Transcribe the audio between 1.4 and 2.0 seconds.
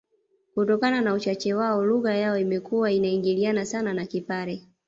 wao